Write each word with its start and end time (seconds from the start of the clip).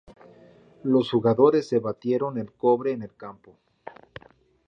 Los 0.81 1.11
jugadores 1.11 1.67
se 1.69 1.77
batieron 1.77 2.39
el 2.39 2.51
cobre 2.51 2.91
en 2.93 3.03
el 3.03 3.13
campo 3.13 3.55